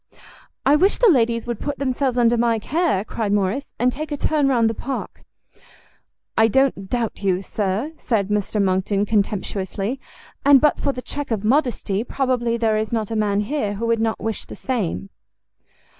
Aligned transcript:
"I 0.65 0.75
wish 0.75 0.97
the 0.97 1.11
ladies 1.11 1.45
would 1.45 1.59
put 1.59 1.77
themselves 1.77 2.17
under 2.17 2.35
my 2.35 2.57
care," 2.57 3.05
cried 3.05 3.31
Morrice, 3.31 3.69
"and 3.77 3.91
take 3.93 4.11
a 4.11 4.17
turn 4.17 4.47
round 4.47 4.67
the 4.67 4.73
park." 4.73 5.21
"I 6.35 6.47
don't 6.47 6.89
doubt 6.89 7.21
you, 7.21 7.43
Sir," 7.43 7.91
said 7.97 8.29
Mr 8.29 8.59
Monckton, 8.59 9.05
contemptuously, 9.05 9.99
"and, 10.43 10.59
but 10.59 10.79
for 10.79 10.91
the 10.91 11.03
check 11.03 11.29
of 11.29 11.43
modesty, 11.43 12.03
probably 12.03 12.57
there 12.57 12.77
is 12.77 12.91
not 12.91 13.11
a 13.11 13.15
man 13.15 13.41
here 13.41 13.75
who 13.75 13.85
would 13.85 14.01
not 14.01 14.19
wish 14.19 14.45
the 14.45 14.55
same." 14.55 15.11